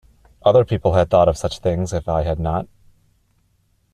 Other 0.41 0.65
people 0.65 0.93
had 0.93 1.11
thought 1.11 1.29
of 1.29 1.37
such 1.37 1.59
things, 1.59 1.93
if 1.93 2.09
I 2.09 2.23
had 2.23 2.39
not. 2.39 2.65